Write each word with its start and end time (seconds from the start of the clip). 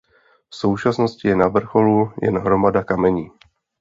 V 0.49 0.55
současnosti 0.55 1.27
je 1.27 1.35
na 1.35 1.47
vrcholu 1.47 2.11
jen 2.21 2.37
hromada 2.39 2.83
kamení. 2.83 3.29